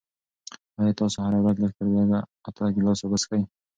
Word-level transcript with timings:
آیا 0.79 0.93
تاسو 0.99 1.17
هره 1.25 1.39
ورځ 1.41 1.57
لږ 1.63 1.71
تر 1.77 1.85
لږه 1.95 2.19
اته 2.47 2.63
ګیلاسه 2.75 3.03
اوبه 3.03 3.17
څښئ؟ 3.21 3.41